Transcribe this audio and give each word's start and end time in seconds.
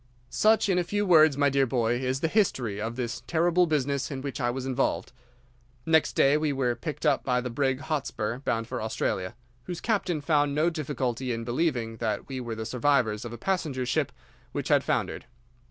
"'Such, 0.31 0.67
in 0.67 0.79
a 0.79 0.83
few 0.83 1.05
words, 1.05 1.37
my 1.37 1.47
dear 1.47 1.67
boy, 1.67 1.93
is 1.99 2.21
the 2.21 2.27
history 2.27 2.81
of 2.81 2.95
this 2.95 3.21
terrible 3.27 3.67
business 3.67 4.09
in 4.09 4.19
which 4.19 4.41
I 4.41 4.49
was 4.49 4.65
involved. 4.65 5.11
Next 5.85 6.13
day 6.13 6.37
we 6.37 6.51
were 6.51 6.73
picked 6.75 7.05
up 7.05 7.23
by 7.23 7.39
the 7.39 7.51
brig 7.51 7.81
Hotspur, 7.81 8.39
bound 8.39 8.67
for 8.67 8.81
Australia, 8.81 9.35
whose 9.65 9.79
captain 9.79 10.19
found 10.19 10.55
no 10.55 10.71
difficulty 10.71 11.31
in 11.31 11.43
believing 11.43 11.97
that 11.97 12.27
we 12.27 12.39
were 12.39 12.55
the 12.55 12.65
survivors 12.65 13.25
of 13.25 13.31
a 13.31 13.37
passenger 13.37 13.85
ship 13.85 14.11
which 14.53 14.69
had 14.69 14.83
foundered. 14.83 15.25